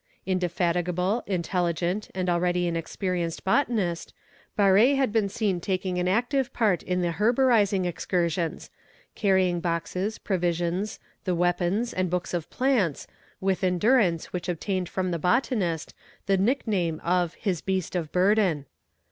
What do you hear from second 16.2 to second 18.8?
the nickname of his beast of burden.